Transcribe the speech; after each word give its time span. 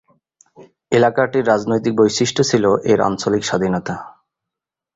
এলাকাটির 0.91 1.47
রাজনৈতিক 1.47 1.93
বৈশিষ্ট্য 1.95 2.41
ছিলো 2.43 2.71
এর 2.91 2.99
আঞ্চলিক 3.01 3.43
স্বাধীনতা। 3.45 3.95